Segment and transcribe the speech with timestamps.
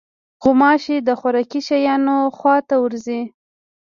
[0.41, 3.21] غوماشې د خوراکي شیانو خوا ته ورځي.